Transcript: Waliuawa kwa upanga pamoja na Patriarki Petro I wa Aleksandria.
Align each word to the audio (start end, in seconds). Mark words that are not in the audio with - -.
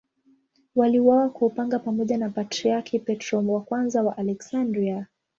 Waliuawa 0.75 1.29
kwa 1.29 1.47
upanga 1.47 1.79
pamoja 1.79 2.17
na 2.17 2.29
Patriarki 2.29 2.99
Petro 2.99 3.65
I 3.75 3.97
wa 4.01 4.17
Aleksandria. 4.17 5.07